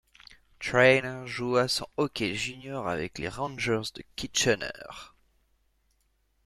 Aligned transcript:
Traynor 0.59 1.27
joua 1.27 1.67
son 1.67 1.85
hockey 1.95 2.33
junior 2.35 2.87
avec 2.87 3.19
les 3.19 3.29
Rangers 3.29 3.83
de 3.93 4.03
Kitchener. 4.15 4.71